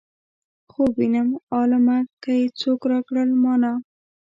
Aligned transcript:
خوب 0.71 0.91
وينم 0.99 1.29
عالمه 1.53 1.97
که 2.23 2.31
یې 2.39 2.45
څوک 2.59 2.79
راکړل 2.91 3.29
مانا. 3.43 3.73